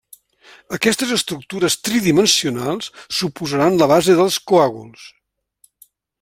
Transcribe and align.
Aquestes 0.77 1.11
estructures 1.17 1.75
tridimensionals 1.89 2.89
suposaran 3.19 3.79
la 3.83 3.89
base 3.93 4.17
dels 4.23 4.39
coàguls. 4.53 5.05